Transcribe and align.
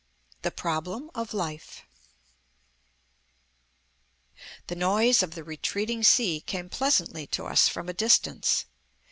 THE 0.41 0.49
PROBLEM 0.49 1.11
OF 1.13 1.31
LIFE 1.31 1.83
The 4.65 4.75
noise 4.75 5.21
of 5.21 5.35
the 5.35 5.43
retreating 5.43 6.01
sea 6.03 6.39
came 6.41 6.69
pleasantly 6.69 7.27
to 7.27 7.45
us 7.45 7.67
from 7.67 7.87
a 7.87 7.93
distance. 7.93 8.65